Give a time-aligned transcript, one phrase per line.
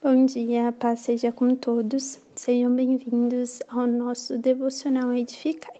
[0.00, 2.20] Bom dia, paz seja com todos.
[2.36, 5.74] Sejam bem-vindos ao nosso devocional Edificai.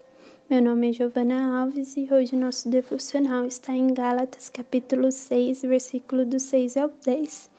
[0.49, 6.25] Meu nome é Giovana Alves e hoje nosso devocional está em Gálatas, capítulo 6, versículo
[6.25, 7.49] do 6 ao 10.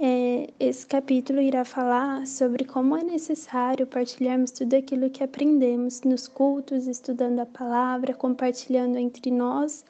[0.00, 6.26] É, esse capítulo irá falar sobre como é necessário partilharmos tudo aquilo que aprendemos nos
[6.26, 9.84] cultos, estudando a palavra, compartilhando entre nós,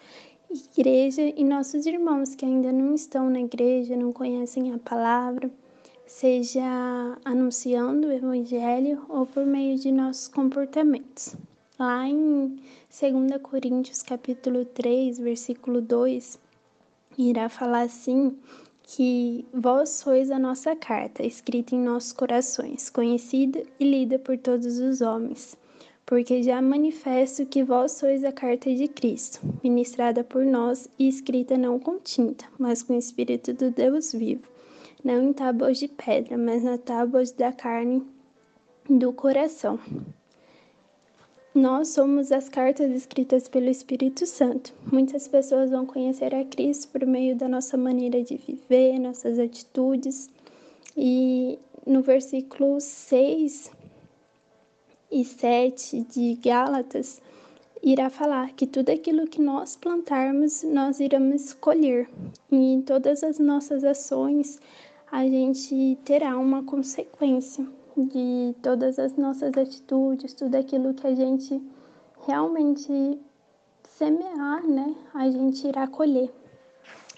[0.76, 5.50] igreja e nossos irmãos que ainda não estão na igreja, não conhecem a palavra
[6.12, 11.34] seja anunciando o Evangelho ou por meio de nossos comportamentos.
[11.78, 12.60] Lá em
[12.90, 16.38] 2 Coríntios capítulo 3, versículo 2,
[17.16, 18.36] irá falar assim
[18.82, 24.78] que vós sois a nossa carta, escrita em nossos corações, conhecida e lida por todos
[24.78, 25.56] os homens.
[26.04, 31.56] Porque já manifesto que vós sois a carta de Cristo, ministrada por nós e escrita
[31.56, 34.51] não com tinta, mas com o Espírito do Deus vivo
[35.04, 38.06] não em tábuas de pedra, mas nas tábuas da carne
[38.88, 39.78] do coração.
[41.54, 44.72] Nós somos as cartas escritas pelo Espírito Santo.
[44.90, 50.30] Muitas pessoas vão conhecer a Cristo por meio da nossa maneira de viver, nossas atitudes.
[50.96, 53.70] E no versículo 6
[55.10, 57.20] e 7 de Gálatas,
[57.82, 62.08] irá falar que tudo aquilo que nós plantarmos, nós iremos colher.
[62.50, 64.58] E em todas as nossas ações,
[65.12, 71.62] a gente terá uma consequência de todas as nossas atitudes, tudo aquilo que a gente
[72.26, 73.20] realmente
[73.90, 74.96] semear, né?
[75.12, 76.30] A gente irá colher.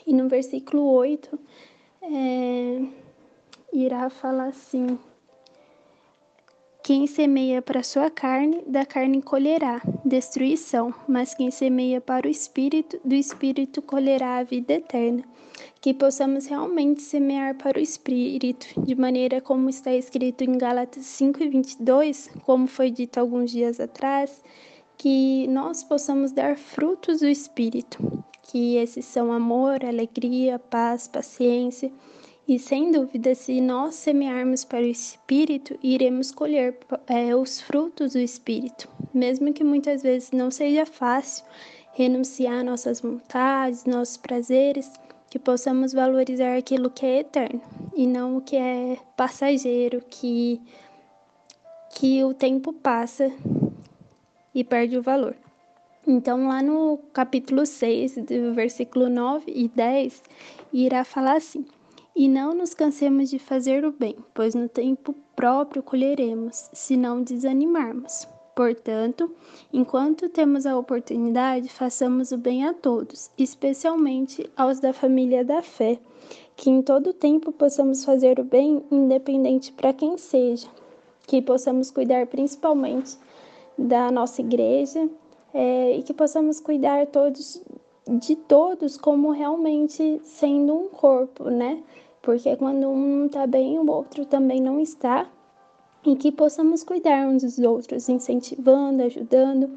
[0.05, 1.39] E no versículo 8,
[2.03, 2.85] é,
[3.73, 4.99] irá falar assim:
[6.83, 12.99] Quem semeia para sua carne, da carne colherá destruição, mas quem semeia para o espírito,
[13.05, 15.23] do espírito colherá a vida eterna
[15.85, 21.43] que possamos realmente semear para o Espírito, de maneira como está escrito em Gálatas 5
[21.43, 24.43] e 22, como foi dito alguns dias atrás,
[24.97, 31.93] que nós possamos dar frutos do Espírito, que esses são amor, alegria, paz, paciência.
[32.49, 38.19] E sem dúvida, se nós semearmos para o Espírito, iremos colher é, os frutos do
[38.21, 41.45] Espírito, mesmo que muitas vezes não seja fácil
[41.93, 44.91] renunciar nossas vontades, nossos prazeres
[45.35, 47.61] que possamos valorizar aquilo que é eterno
[47.93, 50.63] e não o que é passageiro, que,
[51.91, 53.33] que o tempo passa
[54.55, 55.35] e perde o valor.
[56.07, 60.23] Então, lá no capítulo 6, do versículo 9 e 10,
[60.73, 61.67] irá falar assim:
[62.15, 67.25] E não nos cansemos de fazer o bem, pois no tempo próprio colheremos, se não
[67.25, 68.29] desanimarmos.
[68.55, 69.31] Portanto,
[69.73, 75.99] enquanto temos a oportunidade, façamos o bem a todos, especialmente aos da família da fé,
[76.55, 80.69] que em todo tempo possamos fazer o bem, independente para quem seja,
[81.27, 83.19] que possamos cuidar principalmente
[83.77, 85.09] da nossa igreja
[85.53, 87.61] é, e que possamos cuidar todos
[88.07, 91.83] de todos como realmente sendo um corpo, né?
[92.23, 95.29] Porque quando um não está bem, o outro também não está
[96.07, 99.71] e que possamos cuidar uns dos outros, incentivando, ajudando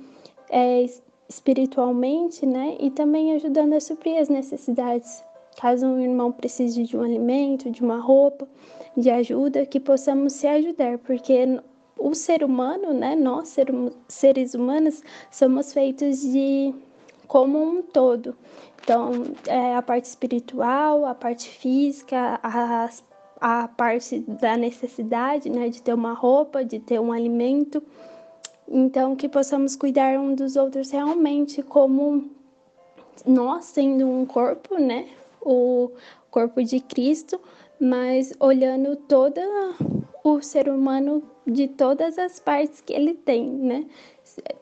[0.50, 0.86] é,
[1.30, 2.76] espiritualmente, né?
[2.80, 5.24] E também ajudando a suprir as necessidades.
[5.60, 8.48] Caso um irmão precise de um alimento, de uma roupa,
[8.96, 11.60] de ajuda, que possamos se ajudar, porque
[11.98, 13.16] o ser humano, né?
[13.16, 13.56] Nós,
[14.08, 15.02] seres humanos,
[15.32, 16.74] somos feitos de
[17.28, 18.36] como um todo.
[18.82, 19.12] Então,
[19.48, 23.04] é, a parte espiritual, a parte física, as
[23.40, 27.82] a parte da necessidade, né, de ter uma roupa, de ter um alimento.
[28.68, 32.30] Então, que possamos cuidar um dos outros realmente como
[33.26, 35.08] nós sendo um corpo, né,
[35.42, 35.92] o
[36.30, 37.40] corpo de Cristo,
[37.80, 39.40] mas olhando todo
[40.24, 43.86] o ser humano de todas as partes que ele tem, né?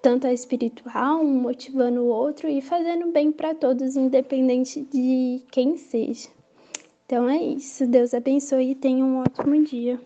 [0.01, 5.75] Tanto a espiritual, um motivando o outro e fazendo bem para todos, independente de quem
[5.77, 6.29] seja.
[7.05, 7.87] Então é isso.
[7.87, 10.01] Deus abençoe e tenha um ótimo dia.